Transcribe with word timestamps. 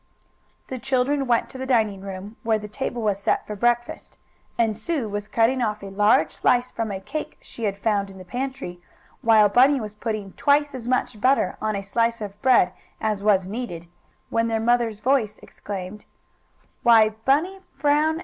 The 0.69 0.79
children 0.79 1.27
went 1.27 1.47
to 1.51 1.59
the 1.59 1.67
dining 1.67 2.01
room, 2.01 2.35
where 2.41 2.57
the 2.57 2.67
table 2.67 3.03
was 3.03 3.21
set 3.21 3.45
for 3.45 3.55
breakfast, 3.55 4.17
and 4.57 4.75
Sue 4.75 5.07
was 5.07 5.27
cutting 5.27 5.61
off 5.61 5.83
a 5.83 5.91
rather 5.91 5.95
large 5.95 6.31
slice 6.31 6.71
from 6.71 6.91
a 6.91 6.99
cake 6.99 7.37
she 7.39 7.65
had 7.65 7.77
found 7.77 8.09
in 8.09 8.17
the 8.17 8.25
pantry, 8.25 8.81
while 9.21 9.47
Bunny 9.47 9.79
was 9.79 9.93
putting 9.93 10.33
twice 10.33 10.73
as 10.73 10.87
much 10.87 11.21
butter 11.21 11.55
on 11.61 11.75
a 11.75 11.83
slice 11.83 12.19
of 12.19 12.41
bread 12.41 12.73
as 12.99 13.21
was 13.21 13.47
needed, 13.47 13.87
when 14.31 14.47
their 14.47 14.59
mother's 14.59 14.99
voice 15.01 15.37
exclaimed: 15.43 16.05
"Why, 16.81 17.09
Bunny 17.09 17.59
Brown! 17.77 18.19